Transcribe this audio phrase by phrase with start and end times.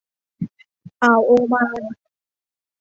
[1.03, 1.81] อ่าวโอมาน